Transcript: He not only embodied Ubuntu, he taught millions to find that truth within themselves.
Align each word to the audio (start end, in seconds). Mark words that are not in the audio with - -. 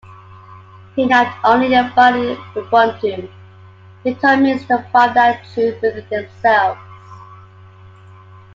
He 0.95 1.05
not 1.05 1.37
only 1.43 1.71
embodied 1.75 2.35
Ubuntu, 2.55 3.29
he 4.03 4.15
taught 4.15 4.39
millions 4.39 4.65
to 4.65 4.79
find 4.91 5.15
that 5.15 5.45
truth 5.53 5.79
within 5.79 6.07
themselves. 6.09 6.81